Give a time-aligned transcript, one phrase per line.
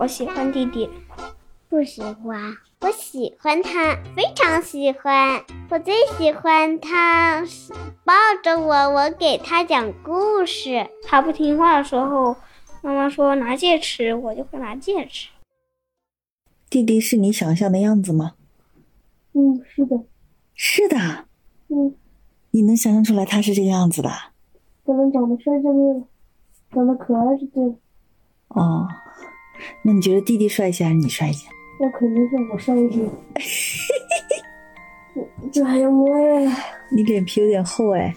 [0.00, 0.88] 我喜欢弟弟。
[1.68, 5.44] 不喜欢，我喜欢他，非常喜欢。
[5.68, 7.44] 我最喜欢他
[8.02, 10.88] 抱着我，我给他讲故事。
[11.04, 12.34] 他不听话的时候，
[12.80, 15.28] 妈妈说拿戒尺，我就会拿戒尺。
[16.70, 18.36] 弟弟是你想象的样子吗？
[19.34, 20.00] 嗯，是的，
[20.54, 20.96] 是的。
[21.68, 21.94] 嗯，
[22.52, 24.10] 你能想象出来他是这个样子的？
[24.86, 26.02] 可能长得帅就对了，
[26.72, 27.74] 长得可爱就对了。
[28.48, 28.88] 哦，
[29.82, 31.48] 那你觉得弟弟帅一些还是你帅一些？
[31.80, 33.08] 那肯定是我帅一些。
[35.52, 36.52] 这还要摸呀？
[36.92, 38.14] 你脸皮有点厚哎。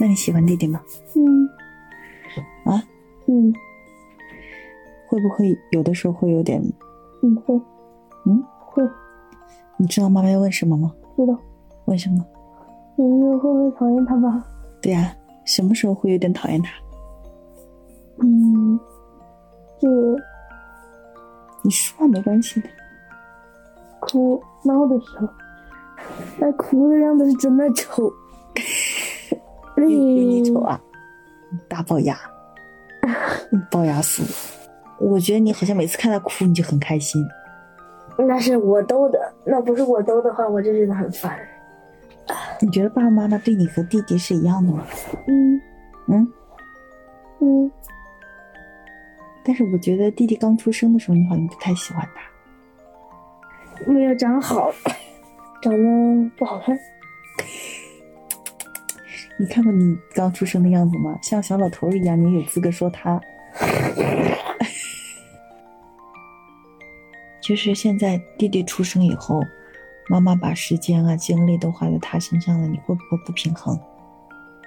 [0.00, 0.80] 那你喜欢弟弟吗？
[1.14, 1.48] 嗯。
[2.72, 2.82] 啊？
[3.26, 3.52] 嗯。
[5.06, 6.60] 会不会有的时候会有点？
[7.22, 7.54] 嗯，会。
[8.26, 8.82] 嗯，会。
[9.76, 10.92] 你知道妈妈要问什么吗？
[11.16, 11.38] 知道。
[11.86, 12.24] 为什么？
[12.96, 14.44] 因为会不会讨厌他吧？
[14.82, 16.72] 对呀，什么时候会有点讨厌他？
[18.22, 18.78] 嗯，
[19.80, 19.88] 就
[21.62, 22.68] 你说没关系的。
[24.00, 25.28] 哭闹的时候，
[26.38, 28.12] 那哭的样子是真的丑。
[29.76, 30.80] 有你丑啊！
[31.68, 32.16] 大龅牙，
[33.70, 34.22] 龅牙叔。
[35.00, 37.22] 我觉得你好像每次看他哭，你就很开心。
[38.16, 41.36] 那是我逗的，那不是我逗的话，我就觉得很烦。
[42.60, 44.86] 你觉得爸爸妈妈对你和弟弟是一样的吗？
[45.28, 45.60] 嗯
[46.08, 46.32] 嗯
[47.40, 47.70] 嗯。
[49.44, 52.22] 但是我觉得弟弟刚出生的时候，你好像不太喜欢他。
[53.92, 54.72] 没有长好，
[55.60, 56.78] 长得不好看。
[59.36, 61.18] 你看过你刚出生的样子吗？
[61.22, 63.20] 像小老头一样，你有资格说他？
[67.42, 69.42] 就是现在弟弟出生以后，
[70.08, 73.76] 妈妈把时间啊、精力都花在他身上了，你会不会不平衡？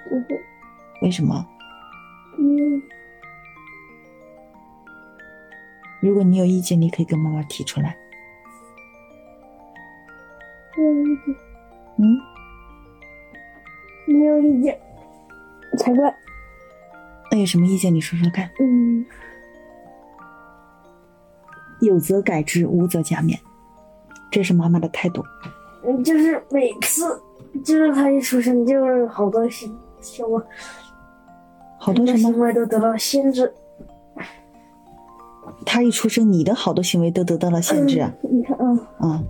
[0.08, 0.40] 不会。
[1.02, 1.46] 为什么？
[2.38, 2.82] 嗯。
[6.00, 7.96] 如果你有意见，你可以跟妈妈提出来。
[10.76, 11.34] 没有意见。
[11.96, 12.20] 嗯。
[14.06, 14.78] 没有意见，
[15.78, 16.14] 才怪。
[17.30, 17.94] 那有什么意见？
[17.94, 18.50] 你说说看。
[18.60, 19.04] 嗯。
[21.80, 23.38] 有则改之，无则加勉，
[24.30, 25.24] 这是妈妈的态度。
[25.84, 27.20] 嗯，就是每次，
[27.64, 30.42] 就是他一出生，就是好多行行为，
[31.78, 33.52] 好多什么行为都得到限制。
[35.64, 38.12] 他一出生，你的好多行为都得到了限制啊。
[38.22, 38.66] 你看啊，
[38.98, 39.22] 啊，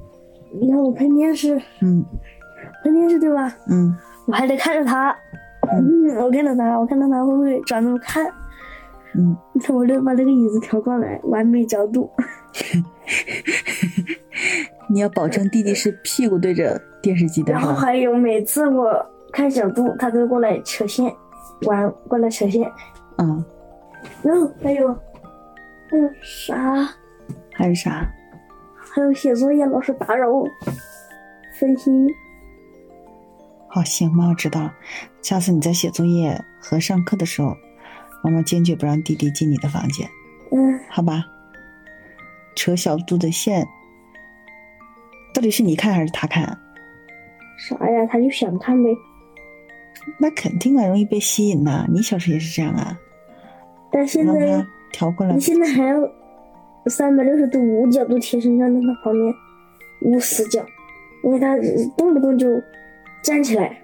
[0.61, 2.05] 你看我看电视，嗯，
[2.83, 3.55] 看电视对吧？
[3.69, 5.17] 嗯，我还得看着他，
[5.71, 8.27] 嗯，我看着他，我看到他会不会转头看，
[9.15, 12.11] 嗯，你看我就把那个椅子调过来，完美角度。
[14.89, 17.53] 你要保证弟弟是屁股对着电视机的。
[17.53, 21.15] 然后还有每次我看小度，他都过来扯线，
[21.63, 22.71] 玩过来扯线。
[23.19, 23.45] 嗯，
[24.23, 24.97] 然后还有。
[25.91, 26.87] 还有啥？
[27.55, 28.07] 还有啥？
[28.77, 30.47] 还有写作业老师打扰我，
[31.59, 32.07] 分心。
[33.69, 34.75] 好，行，妈妈知道了。
[35.23, 37.57] 下次你在写作业和上课的时候，
[38.23, 40.07] 妈妈坚决不让弟弟进你的房间。
[40.53, 41.25] 嗯，好吧。
[42.55, 43.67] 扯小度的线，
[45.35, 46.45] 到底是你看还是他看？
[47.59, 48.07] 啥呀？
[48.07, 48.91] 他就想看呗。
[50.19, 51.87] 那肯定啊，容易被吸引呐。
[51.89, 52.99] 你小时候也是这样啊。
[53.91, 54.67] 但现在。
[54.91, 55.35] 调过来。
[55.35, 55.97] 你现在还要
[56.87, 59.35] 三百六十度无角度贴身站在他旁边，
[60.01, 60.65] 无死角，
[61.23, 61.55] 因为他
[61.95, 62.49] 动不动就
[63.23, 63.77] 站起来。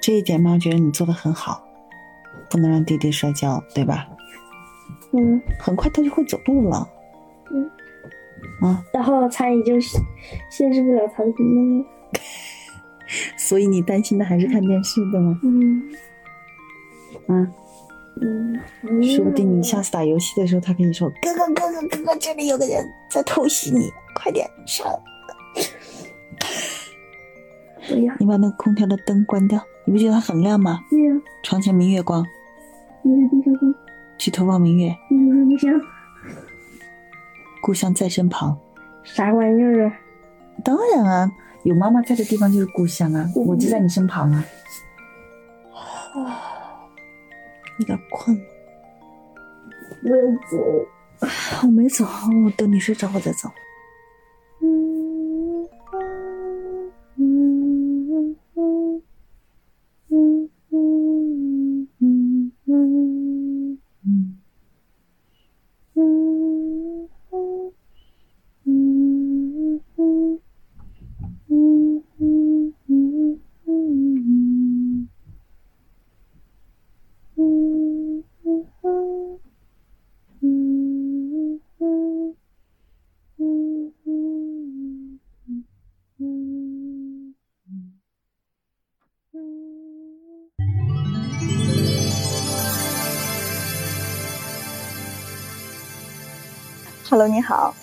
[0.00, 1.64] 这一点妈觉得你做的很好，
[2.48, 4.06] 不能让弟弟摔跤，对吧？
[5.12, 5.42] 嗯。
[5.58, 6.88] 很快他就会走路了。
[8.92, 9.78] 然后他也就
[10.50, 11.32] 限制不了他的。
[13.36, 15.38] 所以你担心的还是看电视，对吗？
[15.42, 15.82] 嗯。
[17.28, 17.46] 啊。
[18.20, 18.60] 嗯，
[19.02, 24.86] 说不定你下次打游戏的时候，他跟你说：“哥哥，哥哥，哥哥，这里有个人在偷袭你，快点上！”
[27.88, 30.80] 不要，你把那个空调的灯关掉，你不觉得它很亮吗？
[30.90, 31.14] 对呀。
[31.42, 32.22] 床前明月光。
[33.02, 33.08] 地
[33.42, 33.74] 上吗？
[34.18, 34.94] 举头望明月。
[35.08, 35.72] 不行。
[37.62, 38.58] 故乡在身旁。
[39.04, 39.94] 啥玩意儿啊？
[40.62, 41.32] 当然啊，
[41.62, 44.44] 有妈妈在的地方就是故乡啊，我就在你身旁啊。
[47.78, 48.42] 有点困了，
[50.04, 50.58] 我要走。
[51.62, 53.48] 我没走，我等你睡着我再走。
[97.12, 97.74] Hello，你好，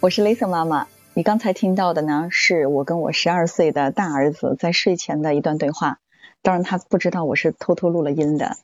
[0.00, 0.86] 我是 Lisa 妈妈。
[1.14, 5.98] 你刚才听到的呢，是我跟我十二岁的大儿子在睡前的一段对话。
[6.42, 8.58] 当然，他不知道我是偷偷录了音的。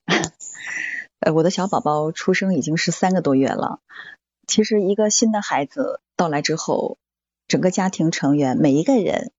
[1.21, 3.81] 呃，我的小宝宝出生已经是三个多月了。
[4.47, 6.99] 其实，一个新的孩子到来之后，
[7.49, 9.33] 整个家庭成员每一个人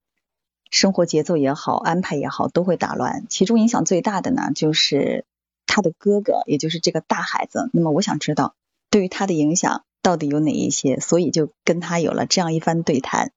[0.71, 3.27] 生活节奏也好，安排也好，都会打乱。
[3.29, 5.23] 其中影响最大的呢，就是
[5.67, 7.69] 他的哥哥，也就是这个大孩子。
[7.73, 8.55] 那么，我想知道
[8.89, 9.83] 对于他的影响。
[10.03, 10.99] 到底有哪一些？
[10.99, 13.31] 所以就跟他有了这样一番对谈。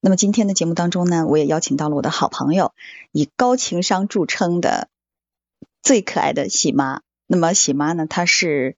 [0.00, 2.72] 那么今天的节目当中呢，我也邀请到了我的好朋友，
[3.12, 4.88] 以高情商著称的
[5.82, 7.02] 最可爱的喜妈。
[7.26, 8.76] 那么喜妈呢，她是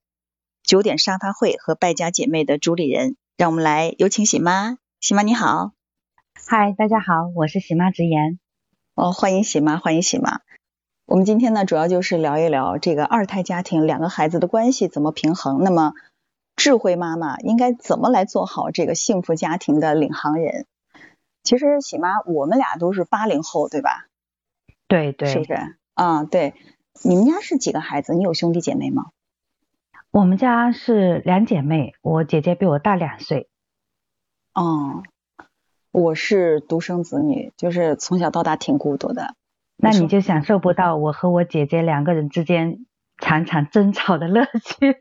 [0.64, 3.17] 九点沙发会和败家姐妹的主理人。
[3.37, 4.78] 让我们来有请喜妈。
[5.00, 5.72] 喜妈你好，
[6.46, 8.38] 嗨，大家好，我是喜妈直言。
[8.94, 10.40] 哦，欢迎喜妈，欢迎喜妈。
[11.06, 15.62] 我们今天呢，主要就是聊一聊这个二胎家庭两个孩子的关系怎么平衡。
[15.62, 15.93] 那么
[16.61, 20.67] 智慧妈妈应该怎么来做好这个幸福家庭的领航人？
[21.43, 24.09] 其实喜妈，我们俩都是八零后，对吧？
[24.87, 25.55] 对对，是不是？
[25.95, 26.53] 啊，对。
[27.03, 28.12] 你们家是几个孩子？
[28.12, 29.07] 你有兄弟姐妹吗？
[30.11, 33.49] 我们家是两姐妹，我姐姐比我大两岁。
[34.53, 35.03] 哦，
[35.91, 39.35] 我是独生子女，就是从小到大挺孤独的。
[39.77, 42.85] 那你就享受不到我和我姐姐两个人之间
[43.17, 44.99] 常常争吵的乐趣。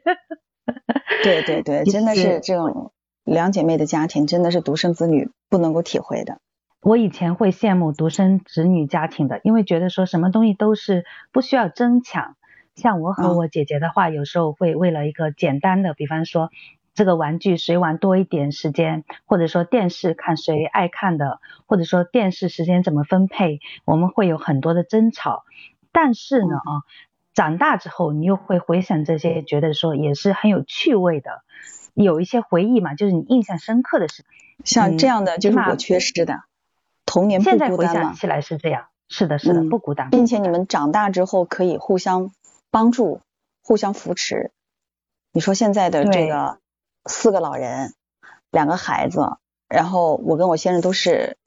[1.23, 2.91] 对对对，真的是这种
[3.23, 6.39] 两姐妹的家庭，真的是独生子女不能够体会的。
[6.81, 12.35] 我以前会羡慕独生子女家庭的，因为觉得说什么东西都是不需要争抢。
[12.75, 16.49] 像我和我姐姐的话，有时候会为了一个简单的，比方说
[16.93, 25.43] 这个玩具谁玩多一点时间，或者说电视看谁爱看的，或者说电视时间怎么分配，我们会有很多的争吵。
[25.91, 26.83] 但是呢，啊。
[27.33, 31.43] 长大之后，你又会回想这些，觉得说也是很有趣味的，
[31.93, 34.25] 有一些回忆嘛，就是你印象深刻的事。
[34.65, 36.41] 像这样的就是我缺失的
[37.05, 42.31] 童年不孤单现在回想起来是这样，是的，是的，不孤单，并且你们长大之后可以互相
[42.71, 43.21] 帮助、
[43.63, 44.51] 互相扶持。
[45.31, 46.57] 你说现在的这个
[47.05, 47.93] 四个老人，
[48.51, 49.21] 两个孩子，
[49.69, 51.37] 然后我跟我先生都是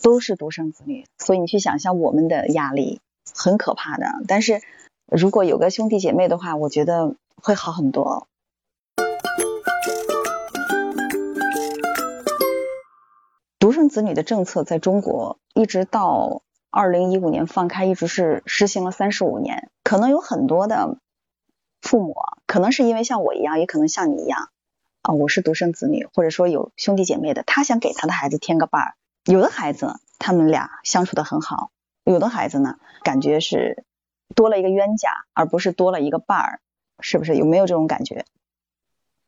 [0.00, 3.00] 都是独生子女，所以你去想象我们的压力
[3.34, 4.60] 很可怕的，但是。
[5.10, 8.28] 如果有个兄弟姐妹的话，我觉得会好很多。
[13.58, 19.72] 独生子女的政策在中国一直到二零一五年放开，一直是实行了三十五年。
[19.82, 20.98] 可能有很多的
[21.82, 22.14] 父母，
[22.46, 24.50] 可能是因为像我一样，也可能像你一样
[25.02, 28.94] 啊，我是独生子女，或者说有兄弟姐妹的，他想给他的孩子添个伴儿。
[29.24, 31.72] 有的孩子他们俩相处的很好，
[32.04, 33.84] 有的孩子呢，感觉是。
[34.34, 36.60] 多了一个冤家，而不是多了一个伴儿，
[37.00, 37.36] 是不是？
[37.36, 38.24] 有没有这种感觉？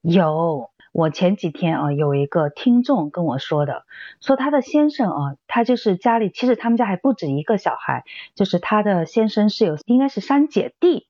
[0.00, 3.84] 有，我前几天啊，有一个听众跟我说的，
[4.20, 8.04] 说他的先生啊，他就是家里，其实他们家还不止一个小孩，
[8.34, 11.06] 就是他的先生是有，应该是三姐弟，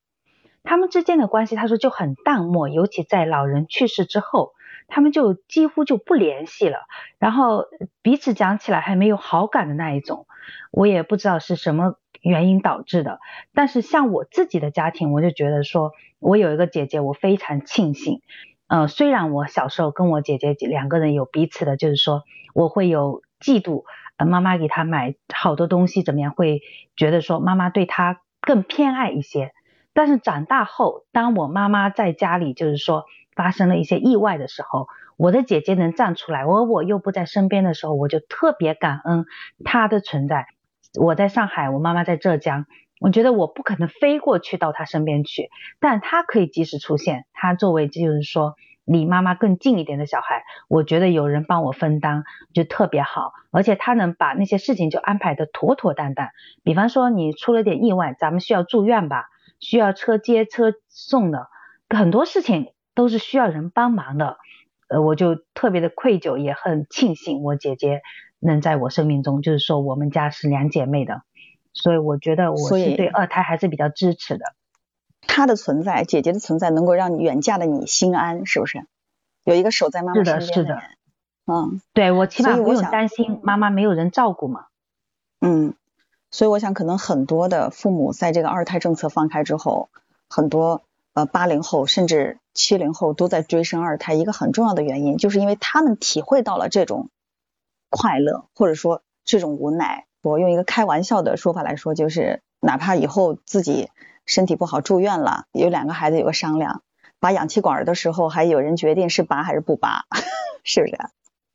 [0.62, 4.52] 他们之间的关系，他说就很淡漠，尤其在老人去世之后，
[4.88, 6.80] 他们就几乎就不联系了，
[7.18, 7.64] 然后
[8.02, 10.26] 彼此讲起来还没有好感的那一种，
[10.70, 11.96] 我也不知道是什么。
[12.22, 13.18] 原因导致的，
[13.52, 18.22] 但是像我自己的家庭，我就觉得说，我有一个姐姐，我非常庆幸。
[18.68, 22.22] 呃，虽然我小时候跟我姐姐两个人有彼此的，就是说
[22.54, 23.84] 我会有嫉妒，
[24.16, 26.62] 呃，妈妈给她买好多东西怎么样，会
[26.96, 29.52] 觉得说妈妈对她更偏爱一些。
[29.92, 34.88] 但是长大后，当我妈妈在家里就是说发生了一些意外的时候，
[35.18, 39.26] 我的姐姐能站出来，而我又不在身边的时候，我就特别感恩
[39.64, 40.46] 她的存在。
[40.98, 42.66] 我在上海，我妈妈在浙江。
[43.00, 47.24] 我觉得我不可能飞过去到她身边去，但她可以及时出现。
[47.32, 52.22] 她作为就是说离妈妈更近一点的小孩，我觉得有人帮我分担
[52.54, 53.32] 就特别好。
[53.50, 56.28] 而且她能把那些事情就安排的妥妥当当。
[56.62, 61.48] 比方说你出了点意外，咱们需要住院吧，需要车接车送的，
[61.88, 64.36] 很多事情都是需要人帮忙的。
[64.88, 68.02] 呃，我就特别的愧疚，也很庆幸我姐姐。
[68.44, 71.22] 能在我生命中，就是说我们家是两姐妹的，
[71.72, 74.44] 所以我觉得我是对二胎还是比较支持的。
[75.20, 78.84] 她的存在，姐姐的存在，能够让你远嫁的你心安，是不是？
[79.44, 80.44] 有一个守在妈妈身边的。
[80.46, 80.80] 是的，是的。
[81.46, 84.66] 嗯，对我起码不用担心妈妈没有人照顾嘛。
[85.40, 85.74] 嗯，
[86.32, 89.88] 所以我想，可能很多的父母在这个二胎政策放开之后，
[90.28, 90.82] 很多
[91.14, 97.08] 呃八零后甚至七零后都在追生二胎，一个很重要的原因，就是因为他们体会到了这种。
[97.92, 103.90] 快乐，或者说这种无奈，我用一个开玩笑的说法来说，就是哪怕以后自己
[104.24, 106.82] 身体不好住院了，有两个孩子有个商量，
[107.20, 110.04] 拔氧气管的时候，还有人决定是拔还是不拔，
[110.64, 110.96] 是不是？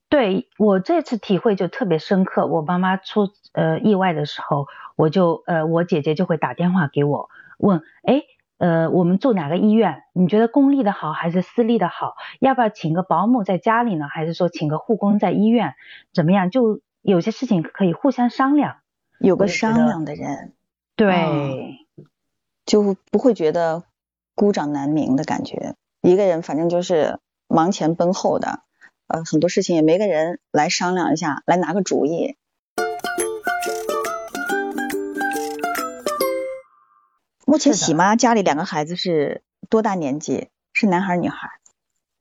[0.09, 2.45] 对我这次体会就特别深刻。
[2.45, 8.23] 我妈妈出呃意外的时候，我就呃我姐姐就会打电话给我问，哎
[8.57, 10.03] 呃我们住哪个医院？
[10.13, 12.15] 你觉得公立的好还是私立的好？
[12.39, 14.07] 要不要请个保姆在家里呢？
[14.07, 15.75] 还是说请个护工在医院？
[16.13, 16.49] 怎么样？
[16.49, 18.77] 就有些事情可以互相商量，
[19.19, 20.53] 有个商量的人，
[20.95, 21.87] 对，
[22.65, 23.83] 就不会觉得
[24.35, 25.75] 孤掌难鸣的感觉。
[26.01, 28.61] 一个人反正就是忙前奔后的。
[29.07, 32.35] 呃，很多事情也没个人来商量一下，来拿个主意。
[37.49, 40.49] 目前喜妈家里两个孩子是多大年纪？
[40.73, 41.47] 是男孩女孩？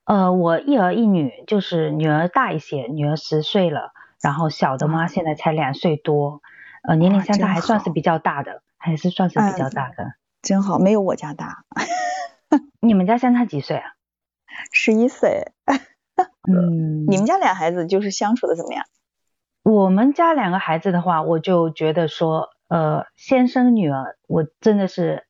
[0.04, 3.90] 呃，我一儿一女，就是女儿大一些，女儿十岁了，
[4.22, 6.42] 然后小的嘛现在才两岁多，
[6.84, 10.12] 呃，年龄相差还算是比较大的，还是算是比较大的。
[10.42, 11.64] 真好，没有我家大。
[12.78, 13.94] 你们家相差几岁啊？
[14.70, 15.50] 十一岁。
[16.48, 18.84] 嗯，你们家俩孩子就是相处的怎么样？
[19.64, 25.24] 我们家两个孩子的话，我就觉得说，呃，先生女儿，我真的是，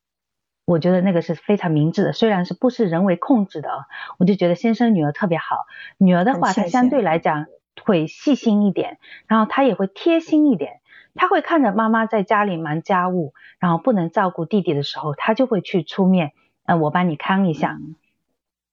[0.65, 3.69] 我觉得那个是非常明智的，虽然是不是人为控制的，
[4.17, 5.65] 我就觉得先生女儿特别好。
[5.97, 7.45] 女儿的话，她相对来讲
[7.83, 10.81] 会细心一点，然后她也会贴心一点，
[11.13, 16.31] 她会看着妈妈在家里忙家务，然后不能照顾弟弟的时候，她就会去出面，
[16.65, 17.77] 呃，我帮你看一下。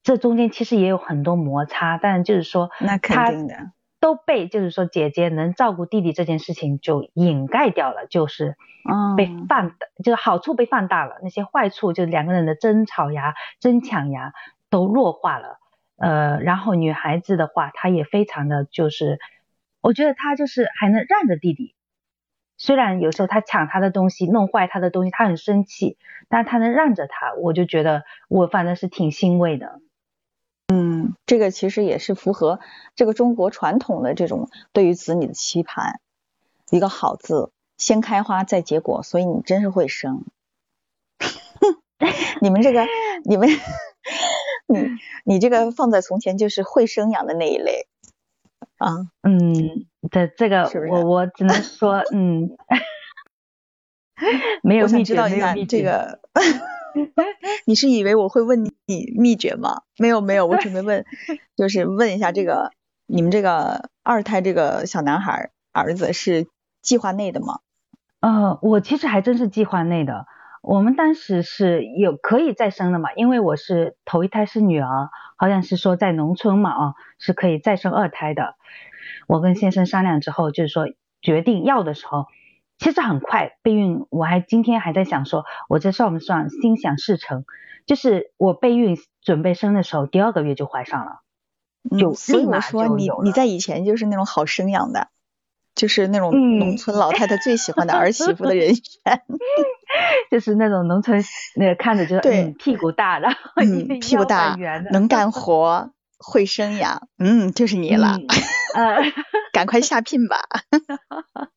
[0.02, 3.72] 这中间其实也有很多摩擦，但就是说，那肯定的，
[4.04, 8.54] 都被就是说姐姐能照顾弟弟这件事情就掩盖掉了，就是
[9.16, 14.34] 被放大，就是好处被放大了，那些坏处就是两个人的争吵呀、争抢呀
[14.68, 15.58] 都弱化了。
[15.96, 19.18] 呃，然后女孩子的话，她也非常的就是，
[19.80, 21.74] 我觉得她就是还能让着弟弟，
[22.58, 25.96] 虽然有时候他抢他的东西、弄坏他的东西，她很生气，
[26.28, 29.80] 但她能让着他，我就觉得我反正是挺欣慰的。
[30.68, 32.58] 嗯，这个其实也是符合
[32.96, 36.00] 这个中国传统的这种对于子女的期盼，
[36.70, 40.24] 一个好字先开花再结果，所以你真是会生。
[42.40, 42.86] 你们这个，
[43.24, 43.48] 你们，
[44.66, 44.88] 你
[45.24, 47.86] 你这个放在从前就是会生养的那一类
[48.78, 49.06] 啊。
[49.22, 52.56] 嗯，这这个我我只能说，嗯，
[54.62, 55.78] 没有秘诀，没有秘诀。
[55.78, 56.20] 这个。
[57.66, 59.82] 你是以为我会问你秘诀吗？
[59.98, 61.04] 没有没有，我准备问，
[61.56, 62.70] 就是问一下这个
[63.06, 66.46] 你们这个二胎这个小男孩儿子是
[66.82, 67.60] 计划内的吗？
[68.20, 70.26] 呃，我其实还真是计划内的。
[70.62, 78.54] 我们当时是有可以再生的嘛，因为我是头一胎是女儿，好像是说在农村嘛啊是可以再生二胎的。
[79.26, 80.86] 我跟先生商量之后，就是说
[81.20, 82.26] 决定要的时候。
[82.78, 87.44] 其实很快备孕，我还今天还在想说，我这算不算心想事成？
[87.86, 91.20] 就是我备孕准备生的时候，第二个月就怀上了，
[91.98, 95.08] 就立马说你你在以前就是那种好生养的，
[95.74, 99.22] 就是那种农村老太太最喜欢的儿媳妇的人选，
[100.30, 101.22] 就是那种农村
[101.56, 102.54] 那个看着就对。
[102.58, 104.56] 屁股大，然后嗯屁股大
[104.90, 108.16] 能干活会生养，嗯就是你了，
[108.74, 108.96] 呃。
[109.54, 110.40] 赶快下聘吧。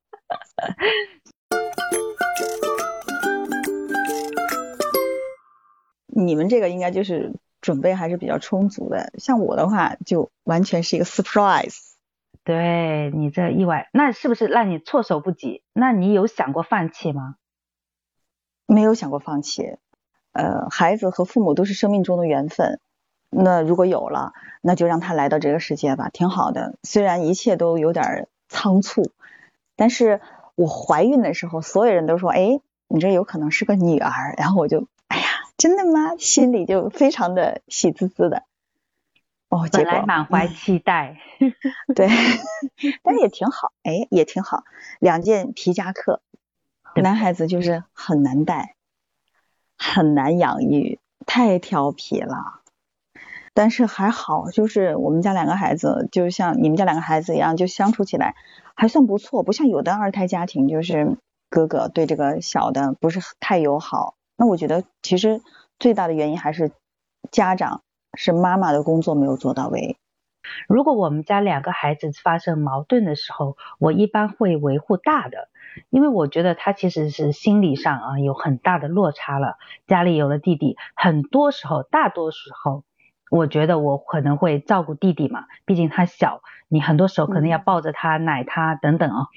[6.07, 11.77] 你们这个应该就是准备还是比较充足的，像我的话就完全是一个 surprise。
[12.43, 15.62] 对你这意外，那是不是让你措手不及？
[15.74, 17.36] 那你有想过放弃吗？
[18.65, 19.77] 没有想过放弃。
[20.31, 22.79] 呃，孩子和父母都是生命中的缘分，
[23.29, 26.77] 那如果有了，那就让他来到这个世界吧，挺好的。
[26.83, 29.12] 虽然一切都有点仓促。
[29.79, 30.21] 但是
[30.57, 36.15] 我怀孕的时候，所有人都说：“哎，你这有可能是个女儿。”然后我就，哎呀，真的吗？
[36.17, 38.41] 心里就非常的喜滋滋的。
[39.49, 41.19] 哦，本来满怀期待。
[41.95, 42.09] 对，
[43.03, 44.63] 但是也挺好，哎，也挺好。
[44.99, 46.21] 两件皮夹克，
[47.01, 48.73] 男孩子就是很难带，
[49.77, 52.61] 很难养育，太调皮了。
[53.53, 58.35] 但是还好，就是我们家两个孩子，就像你们家两个孩子一样，就相处起来
[58.77, 59.43] 还算不错。
[59.43, 61.17] 不像有的二胎家庭，就是
[61.50, 64.15] 哥哥对这个小的不是太友好。
[64.38, 65.41] 那我觉得其实
[65.79, 66.72] 最大的原因还是
[67.31, 67.81] 家长
[68.13, 69.98] 是妈妈的工作没有做到位。
[70.69, 75.50] 如果我们家两个孩子发生矛盾的时候，我一般会维护大的，
[75.89, 79.57] 因为我觉得他其实是心理上啊有很大的落差了。
[79.88, 82.84] 家里有了弟弟，很多时候，大多时候。
[83.29, 89.27] 我觉得我可能会照顾弟弟嘛，毕竟他小，你很多时候可能要抱着他、奶他等等啊。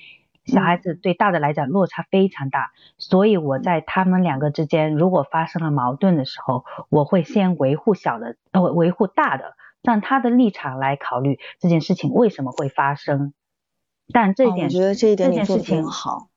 [0.46, 13.34] 小孩子对大的来讲落差非常大，所以我在他们两个之间如果发生了矛盾的时候，我会先维护小的，呃，维护大的，让他的立场来考虑这件事情为什么会发生。
[14.12, 16.28] 但这一点，我觉得这一点你做的比这件事情我好，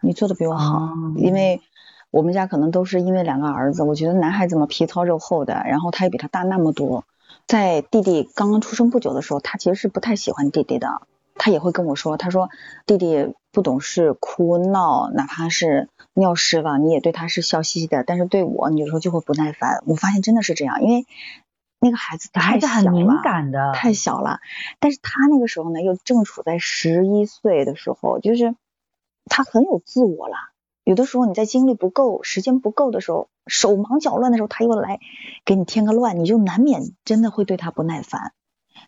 [0.00, 1.60] 你做的比我好，哦因为
[2.10, 7.04] 我们家可能都是因为两个儿子，我觉得男孩子嘛皮糙肉厚的，然后他也比他大那么多，
[7.46, 11.02] 在弟弟刚刚出生不久的时候，他其实是不太喜欢弟弟的，
[11.34, 12.48] 他也会跟我说，他说
[12.86, 19.82] 弟弟不懂事，哭闹，哪怕是尿湿了，你也对他是笑嘻嘻的，但是对我，你有时候就会不耐烦。
[19.86, 21.06] 我发现真的是这样，因为
[21.80, 24.40] 那个孩子小孩太小子很敏感的，太小了，
[24.80, 28.56] 但是他那个时候呢，又正处在十一岁的时候，就是
[29.26, 30.34] 他很有自我了。
[30.88, 35.00] 有的时候你在精力不够、时间不够的时候，手忙脚乱的时候，他又来
[35.44, 38.32] 给你添个乱，你就难免真的会对他不耐烦。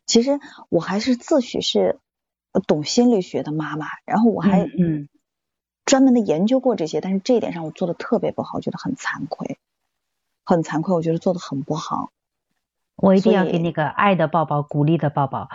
[0.06, 0.40] 其实
[0.70, 1.98] 我还是自诩是
[2.66, 5.08] 懂心理学的妈妈，然后我还嗯嗯
[5.84, 9.58] 专门的研究过这些，但是这一点上我做的特别不好，我觉得很惭愧，
[10.42, 12.12] 很惭愧，我觉得做的很不好。
[12.96, 15.50] 我一定要给你个爱的抱抱，鼓励的抱抱。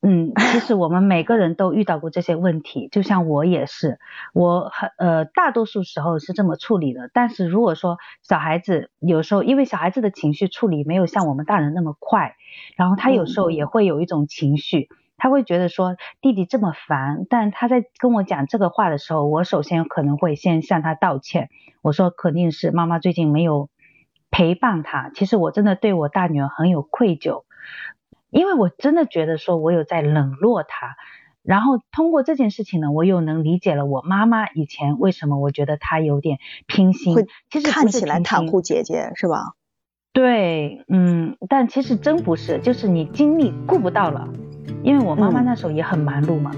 [0.00, 3.98] 嗯，其实我们每个人都遇到过这些问题，就像我也是，
[4.32, 7.10] 我很呃大多数时候是这么处理的。
[7.12, 12.36] 但是如果说小孩子有时候，因为小孩子的情绪处理没有像我们大人那么快，
[12.76, 21.48] 然后他有时候也会有一种情绪，他会觉得说弟弟这么烦，但他在跟我讲这个话的时候，我首先可能会先向他道歉，
[21.82, 23.68] 我说肯定是妈妈最近没有
[24.30, 27.42] 陪伴他，其实我真的对我大女儿很有愧疚，
[28.30, 30.96] 因为我真的觉得说我有在冷落他。
[31.42, 39.54] 然后通过这件事情呢，我又能理解了我妈妈以前为什么我觉得她有点偏心会，其实看起来袒护姐姐是吧？
[40.12, 44.28] 对，嗯，但其实真不是，就是你精力顾不到了，
[44.82, 46.50] 因为我妈妈嗯那时候也很忙碌嘛，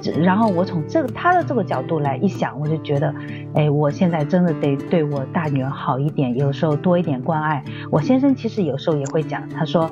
[0.00, 3.14] 这然后我从这个她的这个角度来一想，我就觉得，
[3.54, 7.62] 哎，我现在真的得对我大女儿好一点，有时候多一点关爱。
[7.90, 9.90] 我先生其实有时候也会讲，他说，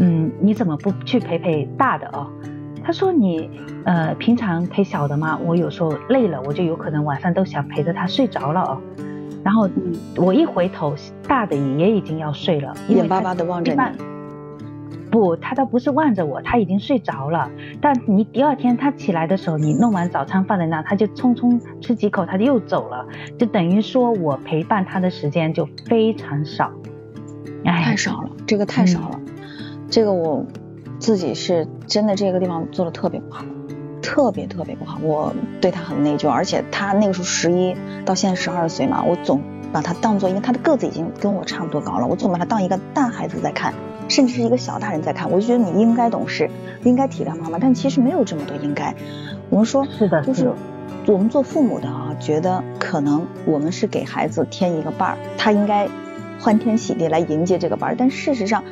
[0.00, 2.26] 嗯，你怎么不去陪陪大的哦？
[2.82, 3.48] 他说你
[3.84, 8.78] 呃平常陪小的嘛，我有时候累了，我就有可能晚上都想陪着他睡着了哦。
[9.42, 10.94] 然后嗯我一回头，
[11.26, 13.78] 大的也已经要睡了，因为眼巴巴的望着你
[15.14, 17.48] 不，他倒不是望着我，他已经睡着了。
[17.80, 23.06] 但你第二天他起来的时候，你弄完早餐放在那，他就匆匆吃几口，他就又走了，
[23.38, 26.72] 就等于说我陪伴他的时间就非常少。
[27.64, 29.20] 哎，太少了，这个太少了，
[29.88, 30.44] 这个我
[30.98, 33.44] 自己是真的这个地方做的特别不好，
[34.02, 39.40] 特别特别不好，我对他很内疚，而且他那个时候十一到现在十二岁嘛，我总
[39.72, 43.72] 把他当做，因为他的个子已经跟我差不多高了，我总把他当一个大孩子在看，
[44.08, 46.50] 甚至是一个小大人在看，我就觉得你应该懂事，
[46.82, 48.94] 应该体谅妈妈，但其实没有这么多应该，
[49.50, 50.52] 我们说是的，就是
[51.06, 55.88] 我们做父母的啊，觉得可能我们是给孩子添一个伴儿，他应该
[56.40, 57.96] 欢天喜地来迎接这个伴儿。
[57.98, 58.64] 但事实上，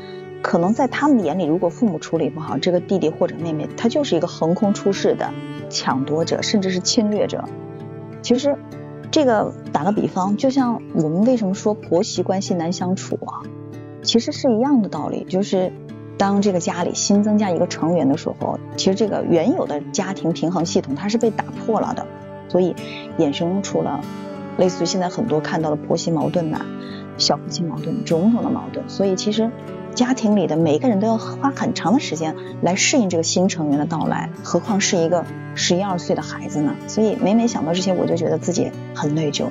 [0.42, 5.31] 可能在他们的眼里，如果父母处理不好，这个弟弟或者妹妹，他就是一个横空出世的
[5.71, 7.45] 抢夺者，甚至是侵略者。
[8.23, 8.57] 其实，
[9.11, 13.42] 这个打个比方，就像我们为什么说婆媳关系难相处啊，
[14.03, 15.73] 其实是一样的道理，就是。
[16.19, 22.07] 当这个家里新增加一个成员的时候，其实这个原有的家庭平衡系统它是被打破了的，
[22.49, 22.77] 所以
[23.19, 24.05] 衍生出了
[24.57, 26.65] 类似于现在很多看到的婆媳矛盾呐、
[27.19, 28.88] 小夫妻矛盾、种种的矛盾。
[28.88, 29.51] 所以其实
[29.97, 35.25] 家庭里的每一个人都要花很长的时间来适应这个新成员的到来，何况是一个
[35.57, 36.77] 十一二岁的孩子呢？
[36.87, 39.47] 所以每每想到这些，我就觉得自己很内疚。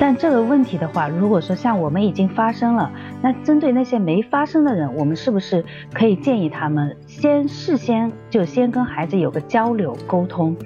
[0.00, 10.56] 但这个问题的话，如果说像我们已经发生了，那针对那些没发生的人，我们是不是可以建议他们先事先就先跟孩子有个交流沟通，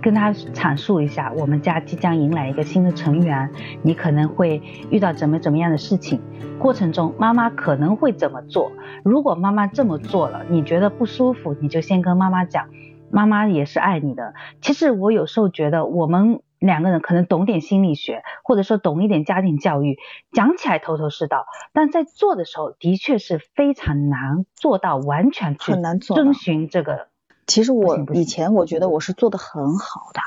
[0.00, 3.50] 跟他阐述一下，我们家即将迎来一个新的成员，
[3.82, 6.18] 你可能会遇到怎么怎么样的事情，
[6.58, 8.72] 过程中妈妈可能会怎么做。
[9.04, 12.64] 如果妈妈这么做了，你觉得不舒服，你就先跟妈妈讲，
[13.10, 14.32] 妈妈也是爱你的。
[14.62, 16.40] 其实我有时候觉得我们。
[16.58, 19.98] 两个人可能懂点心理学，或者说懂一点家庭教育，
[20.32, 27.08] 讲起来头头是道，但在做的时候的确是非常难做到完全去很难做遵循这个。
[27.46, 30.20] 其实我以前我觉得我是做的很好的，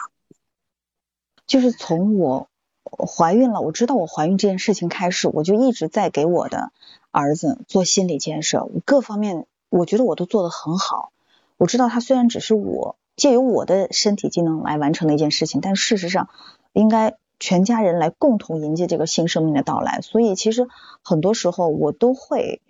[1.46, 2.48] 就是从我
[2.88, 6.72] 怀孕了，我知道我怀孕这件事情开始，我就一直在给我的
[7.12, 11.12] 儿子做心理建设，各方面我觉得我都做的很好。
[11.58, 16.28] 我知道他虽然只是我借由我的身体机能来完成的一件事情，但事实上
[16.74, 20.02] 应该全家人来共同迎接这个新生命的到来。
[20.02, 20.68] 所以其实
[21.04, 22.64] 很多时候我都会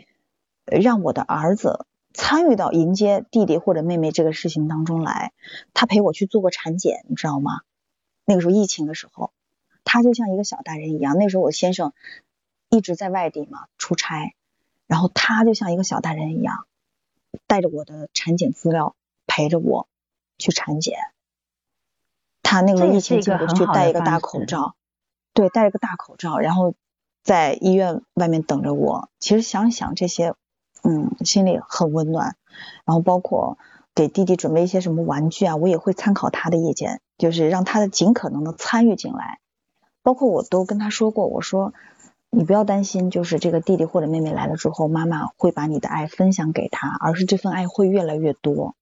[0.66, 5.32] 让我的儿子参与到迎接弟弟或者妹妹这个事情当中来。
[5.74, 7.62] 他陪我去做过产检，你知道吗？
[8.26, 9.32] 那个时候疫情的时候，
[9.86, 11.16] 他就像一个小大人一样。
[11.18, 11.94] 那时候我先生
[12.70, 14.34] 一直在外地嘛出差，
[14.86, 16.66] 然后他就像一个小大人一样，
[17.48, 19.88] 带着我的产检资料陪着我
[20.42, 20.98] 去产检。
[22.44, 24.76] 他那个时候疫情进去戴一个大口罩，
[25.34, 26.74] 对，戴一个大口罩，然后
[27.24, 29.10] 在医院外面等着我。
[29.20, 30.34] 其实想想这些，
[30.84, 32.36] 嗯，心里很温暖。
[32.84, 33.58] 然后包括
[33.96, 39.40] 给弟弟准备一些什么玩具啊，我也会参考他的意见，就是让他的尽可能的参与进来。
[40.04, 41.74] 包括我都跟他说过，我说
[42.30, 48.76] 你不要担心，就是这个弟弟或者妹妹来了之后，妈妈会把你的爱分享给他，而是这份爱会越来越多。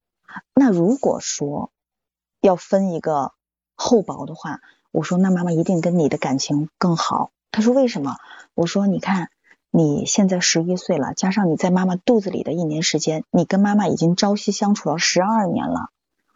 [0.54, 1.72] 那如果说
[2.42, 3.34] 要分一个。
[3.82, 4.60] 厚薄的话，
[4.92, 7.32] 我说那妈妈一定跟你的感情更好。
[7.50, 8.18] 他说为什么？
[8.54, 9.30] 我说你看
[9.72, 15.92] 你现在十一岁了，加上你在妈妈肚子里的一年时间，你跟妈妈已经朝夕相处了十二年了。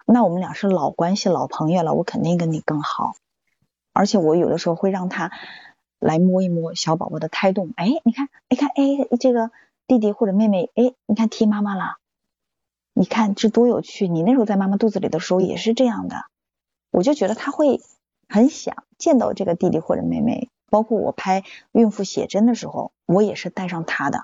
[0.06, 3.16] 那我们俩是老关系、老朋友了，我肯定跟你更好。
[3.92, 5.30] 而且我有的时候会让他
[6.00, 7.74] 来摸一摸小宝宝的胎动。
[7.76, 9.52] 哎，你看，你看，哎，这个
[9.86, 11.98] 弟弟或者妹妹，哎，你看踢妈妈了。
[12.94, 14.08] 你看这多有趣！
[14.08, 16.18] 你那时候在妈妈肚子里的时候也是这样的。
[16.92, 17.82] 我就觉得他会
[18.30, 24.20] 很想见到这个弟弟或者妹妹，包括我拍孕妇写真的时候，我也是带上他的，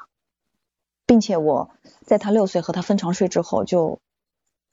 [1.07, 1.71] 并且我
[2.05, 3.99] 在他六岁和他分床睡之后，就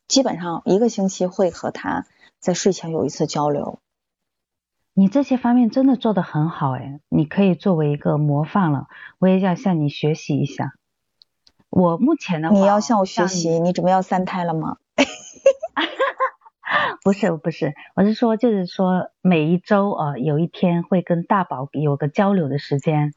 [0.08, 2.06] 基本上一个星期会和他
[2.38, 3.80] 在睡前有一次交流。
[4.92, 10.75] 你这些方面真的做得很好哎，你可以作为一个模范了，我也要向你学习一下。
[11.70, 14.76] 我目前的话，你要向我学习，你准备要三胎了吗？
[17.02, 23.12] 不是不是，我是说，就是说每一周啊，有一天会跟大宝有个交流的时间。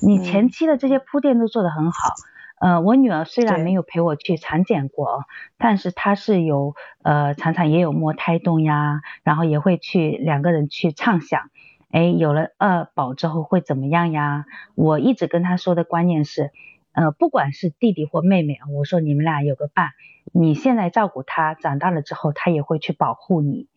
[0.00, 2.14] 你前期的这些铺垫都做得很好。
[2.60, 5.24] 呃，我女儿虽然没有陪我去产检过，
[5.58, 11.50] 但是她是有呃常常也有摸胎动呀，然后也会去两个人去畅想，
[11.90, 14.44] 哎，有了二宝之后会怎么样呀？
[14.74, 16.50] 我一直跟她说的观念是。
[16.92, 19.90] 呃，不管是弟弟或妹妹啊，我说你们俩有个伴，
[20.32, 23.68] 你现在照顾他，长大了之后他也会去保护你。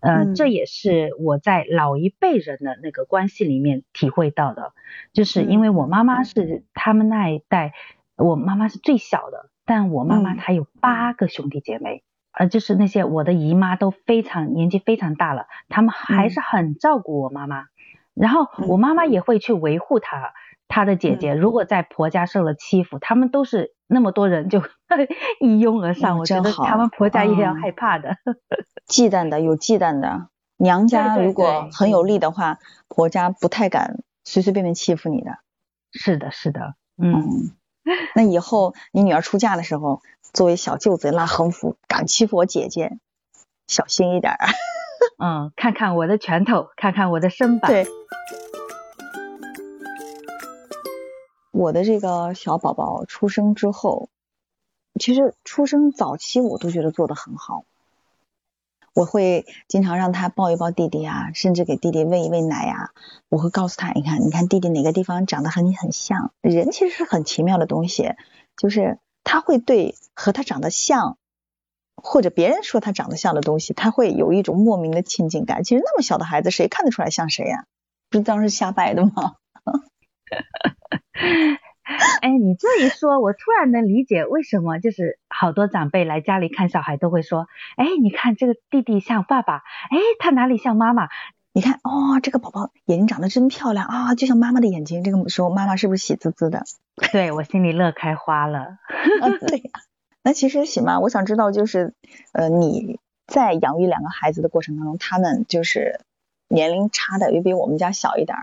[0.00, 4.72] 呃，这也是我在老一辈人的那个关系里面体会到的，
[5.12, 7.72] 就是因为我妈妈是他们那一代，
[8.16, 17.66] 我妈妈是最小的，但我妈妈她有八个兄弟姐妹，呃，就是那些我的姨妈都非常年纪非常大了，他们还是很照顾我妈妈，
[18.14, 20.32] 然后我妈妈也会去维护她。
[20.72, 24.62] 她的姐姐如果在婆家受了欺负，他们都是那么多人就
[25.38, 28.16] 一拥而上，我觉得他们婆家也要害怕的，
[28.88, 30.28] 忌惮的有忌惮的。
[30.56, 32.58] 娘家如果很有力的话，
[32.88, 35.40] 婆家不太敢随随便便欺负你的。
[35.92, 37.52] 是的，是的，嗯。
[38.14, 40.00] 那以后你女儿出嫁的时候，
[40.32, 42.96] 作为小舅子拉横幅，敢欺负我姐姐，
[43.66, 44.32] 小心一点。
[45.22, 47.70] 嗯，看看我的拳头，看看我的身板。
[47.70, 47.86] 对。
[51.52, 54.08] 我的这个小宝宝出生之后，
[54.98, 57.64] 其实出生早期我都觉得做的很好。
[58.94, 62.90] 我会经常让他抱一抱弟弟啊，甚至给弟弟喂一喂奶呀。
[63.28, 66.32] 我会告诉他，你看，你看弟弟哪个地方长得和你很像。
[66.40, 68.14] 人其实是很奇妙的东西，
[68.56, 71.16] 就是他会对和他长得像，
[71.96, 75.64] 或者别人说他长得像的东西，他会有一种莫名的亲近感。
[75.64, 77.64] 其实那么小的孩子，谁看得出来像谁呀？
[78.10, 79.36] 不是当时瞎掰的吗？
[82.20, 89.56] 哎，你这一说，我突然能理解为什么就是好多长辈来家里看小孩都会说，哎，你看这个弟弟像爸爸，
[89.90, 91.08] 哎，他哪里像妈妈？
[91.54, 95.04] 你看，哦，这个宝宝眼睛长得真漂亮啊，就像妈妈的眼睛。
[95.04, 96.64] 这个时候妈妈是不是喜滋滋的？
[97.12, 98.78] 对我心里乐开花了。
[99.46, 99.70] 对，
[100.22, 101.92] 那其实喜妈，我想知道就是，
[102.32, 106.00] 呃，你在养育两个孩子的过程当中，他们就是
[106.48, 108.38] 年龄差的也比我们家小一点。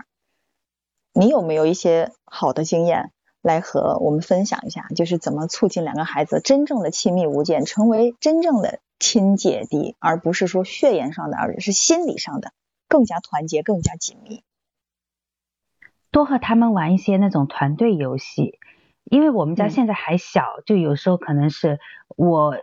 [1.12, 4.86] 你有没有一些好的经验来和我们分享一下？
[4.94, 12.52] 就是怎么促进两个孩子真正的亲密无间，成为真正的亲姐弟，而不是说血缘上的，而是心理上的
[12.88, 14.42] 更加团结、更加紧密。
[16.10, 18.58] 多和他们玩一些那种团队游戏，
[19.04, 21.78] 因为我们家现在还小，就有时候可能是
[22.16, 22.56] 我。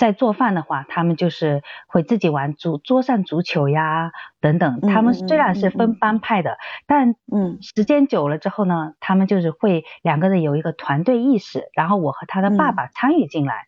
[0.00, 4.80] 在做饭的话，他们就是会自己玩足桌上足球呀等等。
[4.80, 11.68] 他们虽然是分帮派的，但嗯，时间久了之后呢，他们就是会两个人有一个团队意识。
[11.74, 13.66] 然后我和他的爸爸参与进来，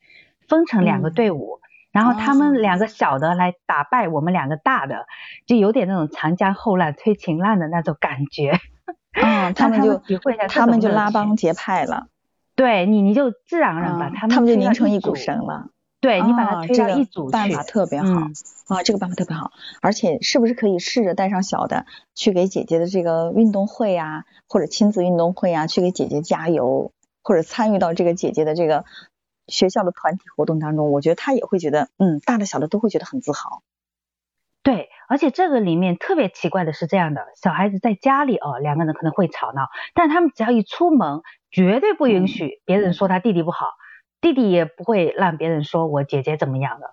[0.48, 1.60] 分成两个队伍，
[1.92, 5.04] 然后他们两个小的来打败我们两个大的，
[5.46, 8.58] 就有点那种长江后浪推前浪的那种感觉。
[9.20, 10.00] 嗯，他们就
[10.48, 12.06] 他们就拉帮结派了。
[12.56, 15.66] 对你，你就自然而然把他们他们就拧成一股绳了。
[16.02, 18.34] 对你把啊它推到一组去，办法特别好、嗯。
[18.66, 28.84] 啊，这个办法特别好，而且是不是可以试着带上小的去给姐姐的这个运动会啊，或者亲子运动会啊，去给姐姐加油，或者参与到这个姐姐的这个
[29.46, 33.62] 学校的团体活动当中，我觉得她也会觉得，嗯，大的小的都会觉得很自豪。
[34.64, 43.66] 对，而且这个里面特别奇怪的是这样的，小孩子在家里哦，两个人可能会吵闹，但他们只要一出门，绝对不允许别人说他弟弟不好，
[44.22, 46.86] 弟弟也不会让别人说我姐姐怎么样的。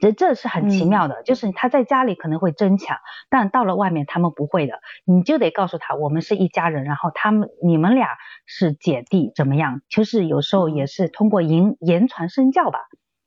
[0.00, 8.10] 这这是很奇妙的，就是他在家里可能会争抢，但到了外面他们不会的，你就得告诉他我们是一家人，然后他们你们俩
[8.46, 9.82] 是姐弟怎么样？
[9.88, 12.78] 就是有时候也是通过言言传身教吧。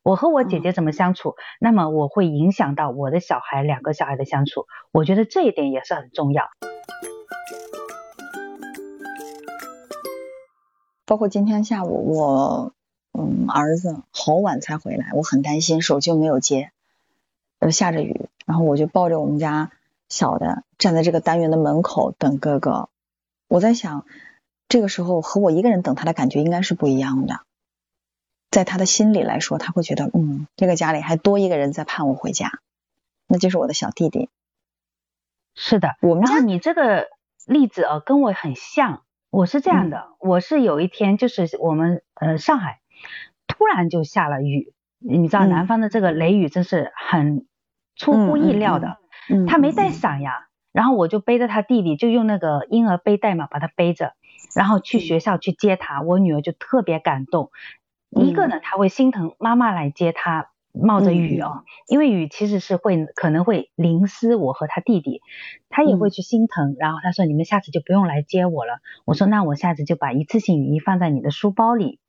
[0.01, 6.45] 我和我姐姐怎么相处，那么我会影响到我的小孩两个小孩的相处，我觉得这一点也是很重要。
[11.05, 12.73] 包括今天下午我，
[13.13, 16.71] 嗯，儿子好晚才回来，我很担心，手机又没有接，
[17.59, 19.71] 呃，下着雨，然后我就抱着我们家
[20.07, 22.89] 小的站在这个单元的门口等哥哥。
[23.47, 24.05] 我在想，
[24.69, 27.41] 这个时候和我一个人等他的感觉应该是不一样的，
[28.49, 32.49] 在他的心里来说，他会觉得，嗯，这个家里还多一个人在盼我回家，
[33.27, 34.29] 那就是我的小弟弟。
[35.53, 37.07] 是的，我们家你这个
[37.45, 39.03] 例子哦，跟我很像。
[39.29, 42.81] 我是这样的，我是有一天就是我们呃上海
[43.47, 47.45] 突然就下了雨，你知道嗯南方的这个雷雨真是很
[47.95, 48.97] 出乎意料的。
[49.29, 54.13] 嗯，他没带伞呀，然后我就背着他弟弟，就用那个婴儿背带嘛，把他背着，
[54.55, 56.01] 然后去学校去接他。
[56.01, 57.51] 我女儿就特别感动，
[58.09, 65.21] 一个呢，她会心疼妈妈来接她，冒着雨哦，因为雨其实是会可能会淋湿我和他弟弟，
[65.69, 66.75] 他也会去心疼。
[66.79, 71.99] 然后他说：“你们下次就不用来接我了。”我说：“那我下次就把一次性雨衣放在你的书包里。”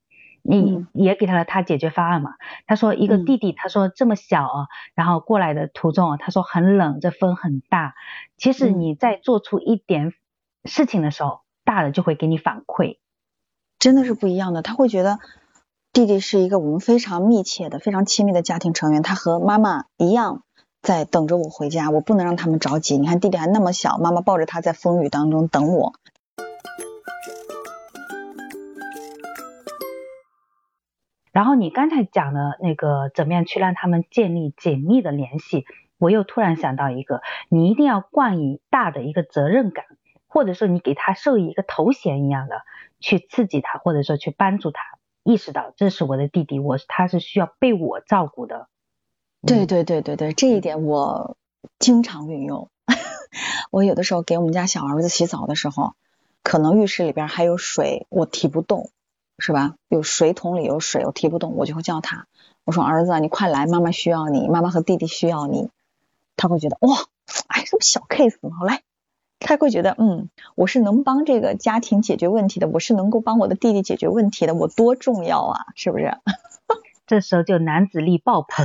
[0.43, 2.35] 你嗯也给他了他解决方案嘛？
[2.67, 7.95] 他说一个嗯弟弟，他说这么小啊，然后过来的途中啊，他说很冷，这风很大。
[8.37, 10.13] 其实嗯你在做出一点
[10.65, 12.99] 事情的时候，大的就会给你反馈。
[13.79, 14.63] 真的是不一样的。
[14.63, 15.19] 他会觉得
[15.93, 20.43] 弟弟是一个我们非常密切的、非常亲密的家庭成员，他和妈妈一样
[20.81, 22.99] 在等着我回家，我不能让他们着急。
[22.99, 25.95] 你看弟弟还那么小，妈妈抱着他在风雨当中等我。
[31.33, 35.65] 然后你刚才讲的那个怎么样去让他们建立紧密的联系，
[35.99, 39.87] 我又突然想到一个，你一定要冠以大的一个责任感，
[40.29, 42.63] 或者说你给他授予一个头衔一样的，
[43.01, 44.83] 去刺激他，或者说去帮助他
[45.25, 48.69] 意识到这是我的弟弟，我他是需要被我照顾的。
[49.47, 51.37] 对对对对对，这一点我
[51.79, 52.71] 经常运用。
[53.71, 55.95] 我有的时候给我们家小儿子洗澡的时候，
[56.43, 58.91] 可能浴室里边还有水，我提不动，
[59.43, 59.75] 是吧？
[59.89, 62.27] 有水桶里有水，我提不动，我就会叫他，
[62.65, 65.69] 我说儿子啊，你快来，妈妈需要你，妈妈和弟弟需要你。
[66.37, 66.97] 他会觉得哇，
[67.49, 68.83] 哎，这不小 case 吗，来，
[69.41, 76.17] 他会觉得嗯，我是能帮这个家庭解决问题的，我是能够帮我的弟弟解决问题的，我多重要啊，是不是？
[77.07, 78.65] 这时候就男子力爆棚，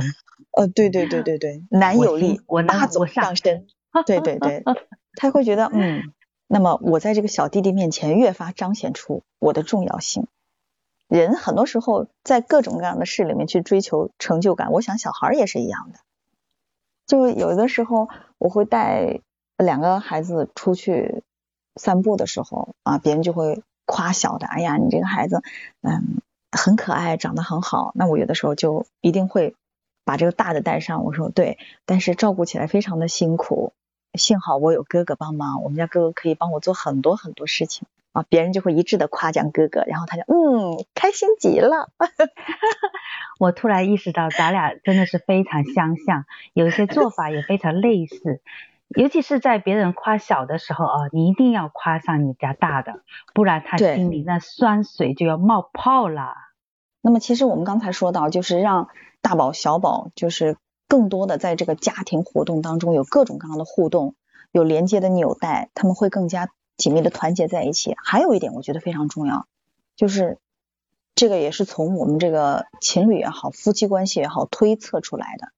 [0.56, 3.66] 呃，对对对对对，男我有力，我能大走我上上身。
[4.06, 4.62] 对对对，
[5.18, 6.12] 他会觉得嗯，
[6.46, 10.28] 那么我在这个小弟弟面前越发彰显出我的重要性。
[11.08, 15.98] 人很多时候在各种各样的事里面去追求成就感，我想小孩也是一样的。
[17.06, 19.20] 就有的时候我会带
[19.56, 21.24] 两个孩子出去
[21.76, 25.42] 散步的时候啊，别人就会夸小的，哎呀，你这个孩子
[25.80, 26.20] 嗯
[26.52, 27.92] 很可爱，长得很好。
[27.94, 29.56] 那我有的时候就一定会
[30.04, 33.72] 把这个大的带上，我说对，但是照顾起来非常的辛苦。
[34.14, 41.90] 幸好我有哥哥帮忙，我们家哥哥可以帮我做很多很多事情啊，别人就会一致的夸奖哥哥，然后他就嗯开心极了。
[43.38, 48.40] 我突然意识到咱俩真的是非常相像，有一些做法也非常类似。
[48.96, 53.02] 尤其是在别人夸小的时候啊，你一定要夸上你家大的，
[53.34, 56.32] 不然他心里那酸水就要冒泡了。
[57.02, 58.88] 那么其实我们刚才说到，就是让
[59.20, 60.56] 大宝小宝就是
[60.88, 64.16] 更多的在这个家庭活动当中有各种各样的互动，
[64.52, 67.94] 有连接的纽带，他们会更加紧密的团结在一起。
[68.02, 69.46] 还有一点我觉得非常重要，
[69.96, 70.38] 就是
[71.14, 75.48] 这个也是从我们这个情侣也好，夫妻关系也好推测出来的。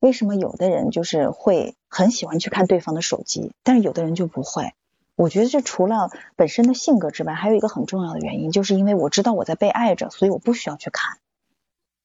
[0.00, 4.74] 为什么有的人就是会很喜欢去看对方的手机，但是有的人就不会？
[5.16, 11.18] 我觉得这除了本身的性格之外，还有一个很重要的原因，就是因为我知道我在被爱着，所以我不需要去看。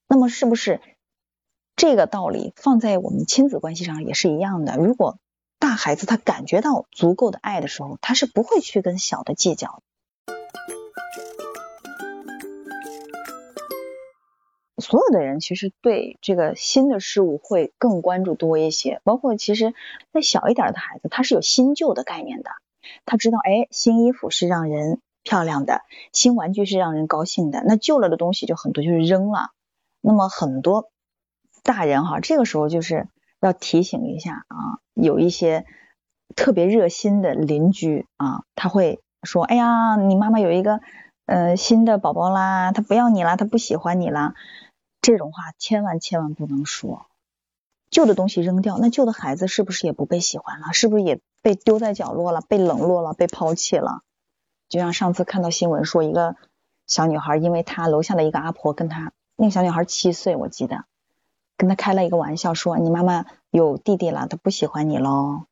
[0.08, 0.80] 那么是不是
[1.76, 4.78] 这个道理放在我们亲子关系上也是一样的？
[4.78, 5.18] 如果
[5.60, 9.84] 大孩子他感觉到足够的爱的时候，他是不会去跟小的计较。
[14.82, 19.74] 所有的人其实对这个新的事物会更关注多一些，包括其实
[20.14, 22.50] 再小一点的孩子，他是有新旧的概念的，
[23.06, 25.82] 他知道，哎，新衣服是让人漂亮的，
[26.14, 29.50] 新玩具是让人高兴的，那旧了的东西就很多就是扔了。
[30.00, 30.90] 那么很多
[31.62, 35.66] 大人哈，这个时候就是要提醒一下啊，有一些
[36.36, 40.80] 特别热心的邻居啊，他会说，哎呀，你妈妈有一个。
[41.32, 44.34] 呃，新的宝宝啦，他不要你啦，他不喜欢你啦，
[45.00, 47.06] 这种话千万千万不能说。
[47.92, 50.74] 旧的东西扔掉，那旧的孩子是不是也不被喜欢了？
[50.74, 52.42] 是不是也被丢在角落了？
[52.42, 53.14] 被冷落了？
[53.14, 54.02] 被抛弃了？
[54.70, 56.36] 就像上次看到新闻说，一个
[56.88, 60.86] 小女孩，因为她楼下的一个阿婆跟她，那个小女孩七岁，我记得，
[61.60, 65.44] 跟他开了一个玩笑，说你妈妈有弟弟了，她不喜欢你喽。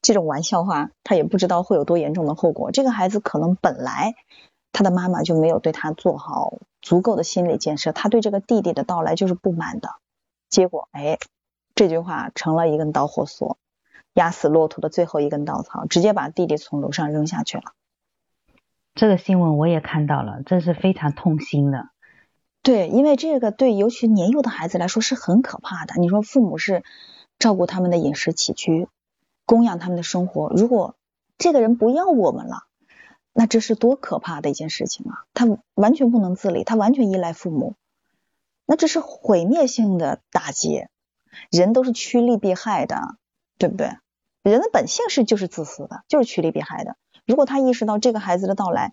[0.00, 2.70] 这种玩笑话，他也不知道会有多严重的后果。
[2.70, 4.14] 这个孩子可能本来。
[4.72, 9.96] 他的妈妈就没有对他做好足够的心理建设，他对这个弟弟的到来就是不满的。
[10.48, 11.18] 结果，哎，
[11.74, 13.58] 这句话成了一根导火索，
[14.14, 17.72] 压死骆驼的最后一根稻草，直接把弟弟从楼上扔下去了。
[18.94, 21.88] 这个新闻我也看到了，这是非常痛心的。
[22.62, 25.94] 对，因为这个对尤其年幼的孩子来说是很可怕的。
[25.98, 26.82] 你说父母是
[27.38, 28.88] 照顾他们的饮食起居，
[29.46, 30.96] 供养他们的生活，如果
[31.38, 32.64] 这个人不要我们了。
[33.32, 35.22] 那这是多可怕的一件事情啊！
[35.34, 37.76] 他完全不能自理，他完全依赖父母，
[38.66, 40.86] 那这是毁灭性的打击。
[41.48, 42.96] 人都是趋利避害的，
[43.56, 43.92] 对不对？
[44.42, 46.96] 人的本性是就是自私的，就是趋利避害的。
[47.24, 48.92] 如果他意识到这个孩子的到来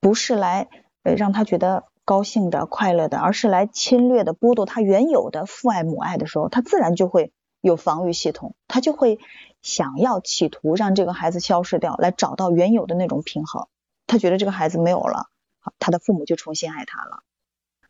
[0.00, 0.68] 不是来
[1.02, 9.18] 呃让他觉得高兴的、快乐的，而是来侵略的、剥夺他原有的父爱母爱的时候，他自然就会有防御系统，他就会。
[9.60, 13.66] 想要企图让这个孩子消失掉，来找到原有的那种平衡。
[14.06, 15.26] 他觉得这个孩子没有了，
[15.80, 17.24] 他的父母就重新爱他了。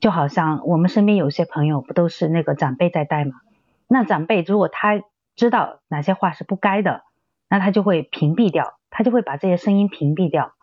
[0.00, 3.34] 就好像我们身边有些朋友不都是那个长辈在带吗？
[3.86, 5.02] 那长辈如果他
[5.36, 7.02] 知道哪些话是不该的，
[7.50, 10.54] 那他就会屏蔽掉，他就会把这些声音屏蔽掉。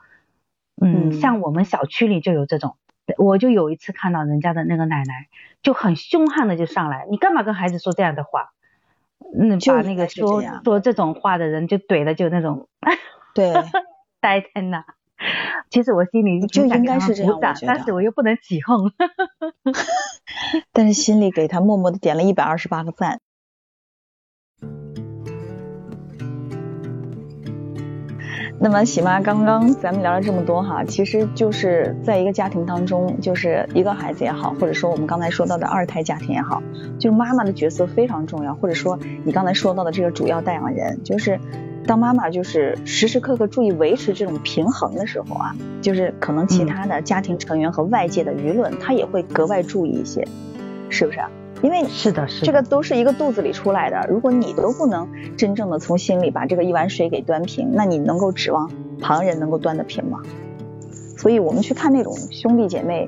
[0.82, 2.78] 嗯，像我们小区里就有这种，
[3.18, 5.28] 我就有一次看到人家的那个奶奶
[5.62, 8.52] 就很凶悍的就上来，你干嘛跟孩子说这样的话？
[9.38, 12.68] 嗯，把那个说说这种话的人就怼的就那种，
[13.34, 13.54] 对，
[14.22, 14.86] 呆在那。
[15.70, 18.92] 其实我心里就应该是这样，但是我又不能起哄，
[20.74, 23.22] 但是心里给他默默的点了一百二十八个赞。
[28.58, 36.64] 那么喜妈，刚刚咱们聊了这么多哈，其实就是在一个家庭当中，就是一个孩子也好，或者说我们刚才说到的二胎家庭也好，
[36.98, 41.38] 就是妈妈的角色非常重要，或者说你刚才说到的这个主要带养人，就是
[41.86, 50.26] 当妈妈就是时时刻刻注意维持这种平衡的时候啊，就是可能其他的家庭成员和外界的舆论，他也会格外注意一些，
[50.90, 51.20] 是不是？
[51.62, 54.06] 因为是的，是这个都是一个肚子里出来的。
[54.10, 60.22] 如果你都不能真正的从心里把这个一碗水给端平，那你能够指望旁人能够端得平吗？
[61.18, 63.08] 所以我们去看那种兄弟姐妹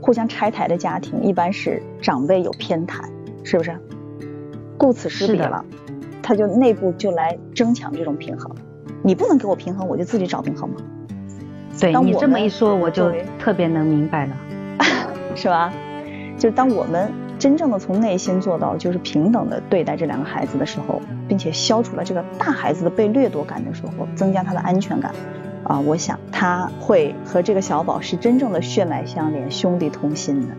[0.00, 3.02] 互相拆台的家庭，一般是长辈有偏袒，
[3.42, 3.76] 是不是？
[4.78, 5.64] 顾此失彼了，
[6.22, 8.54] 他就内部就来争抢这种平衡。
[9.02, 10.76] 你不能给我平衡，我就自己找平衡吗？
[11.78, 14.32] 对你这么一说，我就特别能明白了，
[15.36, 15.70] 是吧？
[16.38, 17.12] 就当我们。
[17.38, 25.12] 真正的从内心做到就是平等的对待这两个孩子的时候，并且消除了这个大孩子的被掠夺感的时候，增加他的安全感，
[25.62, 30.54] 啊，我想他会和这个小宝是真正的血脉相连、兄弟同心的。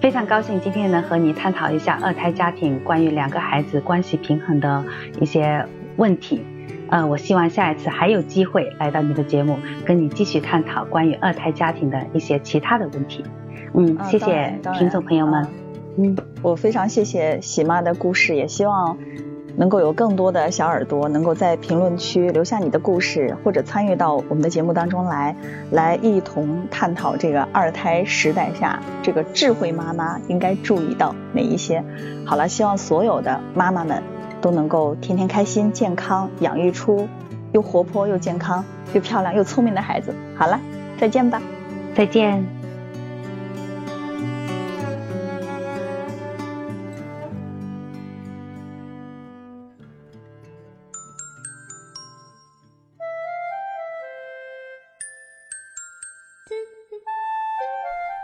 [0.00, 4.84] 非常高兴今天能和你探讨一下二胎家庭关于两个孩子关系平衡的
[5.20, 5.64] 一些
[5.96, 6.44] 问题。
[6.90, 13.24] 呃，我希望下一次还有机会来到你的节目，跟你继续探讨关于二胎家庭的一些其他的问题。
[13.74, 15.61] 嗯，谢谢听众朋友们。
[15.96, 18.96] 嗯，我非常谢谢喜妈的故事，也希望
[19.56, 25.36] 能够有更多的小耳朵能够在评论区留下你的故事，或者参与到我们的节目当中来，
[25.70, 31.84] 来一同探讨这个二胎时代下这个智慧妈妈应该注意到哪一些。
[32.24, 34.02] 好了，希望所有的妈妈们
[34.40, 37.06] 都能够天天开心、健康，养育出
[37.52, 38.64] 又活泼又健康
[38.94, 40.14] 又漂亮又聪明的孩子。
[40.36, 40.58] 好了，
[40.98, 41.42] 再见吧，
[41.94, 42.61] 再见。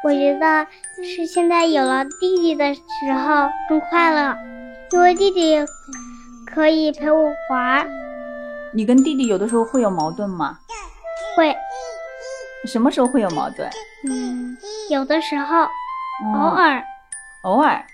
[0.09, 0.67] 我觉得
[1.05, 4.35] 是现在有了弟弟的时候更快乐，
[4.91, 5.59] 因为弟弟
[6.47, 7.87] 可以陪我玩。
[8.73, 10.59] 你跟弟弟有的时候会有矛盾吗？
[11.37, 11.55] 会。
[12.65, 13.69] 什么时候会有矛盾？
[14.09, 14.57] 嗯，
[14.89, 15.65] 有的时候，
[16.35, 16.83] 偶尔。
[17.43, 17.85] 偶尔，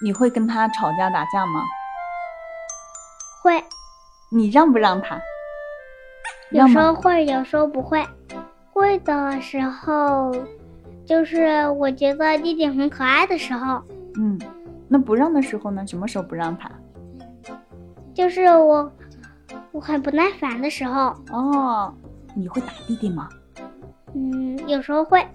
[0.00, 1.60] 你会跟他吵架打架吗？
[3.42, 3.64] 会，
[4.30, 5.20] 你让不让他？
[6.52, 6.68] 有？
[6.68, 8.06] 时候会，有时候不会。
[8.72, 10.32] 会的时候，
[11.08, 13.82] 就是我觉得弟弟很可爱的时候，
[14.18, 14.38] 嗯，
[14.86, 15.86] 那不让的时候呢？
[15.86, 16.70] 什么时候不让他？
[18.12, 18.92] 就是我
[19.72, 21.90] 我很不耐烦的时候，哦，
[22.34, 23.26] 你会打弟弟吗？
[24.14, 25.26] 嗯，有时候会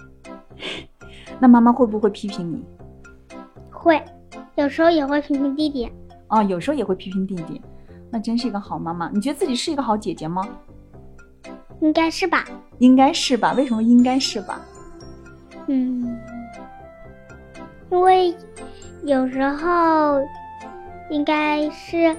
[1.41, 2.63] 那妈妈会不会批评你？
[3.71, 3.99] 会，
[4.53, 5.91] 有时候也会批评弟弟。
[6.27, 7.59] 哦，有时候也会批评弟弟。
[8.11, 9.09] 那真是一个好妈妈。
[9.09, 10.47] 你觉得自己是一个好姐姐吗？
[11.81, 12.45] 应该是吧？
[12.77, 13.53] 应该是吧？
[13.53, 14.61] 为什么应该是吧？
[15.67, 16.19] 嗯，
[17.89, 18.35] 因为
[19.03, 20.21] 有时候
[21.09, 22.15] 应该是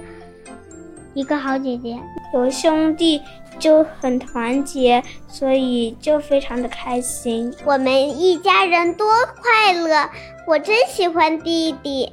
[1.13, 1.99] 一个好姐姐，
[2.33, 3.21] 有兄弟
[3.59, 7.53] 就很团结，所以就非常的开心。
[7.65, 9.07] 我们一家人多
[9.41, 10.09] 快乐，
[10.47, 12.11] 我真喜欢弟弟。